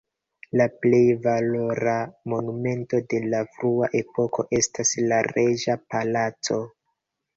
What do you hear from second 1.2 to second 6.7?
valora monumento de la frua epoko estas la reĝa palaco.